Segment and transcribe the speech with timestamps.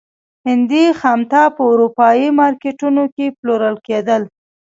[0.47, 4.21] هندي خامتا په اروپايي مارکېټونو کې پلورل کېدل.